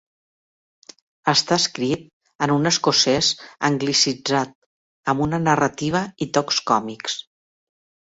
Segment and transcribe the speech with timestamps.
[1.33, 2.07] Està escrit
[2.47, 3.31] en un escocès
[3.71, 4.59] anglicitzat,
[5.15, 7.25] amb una narrativa i tocs còmics.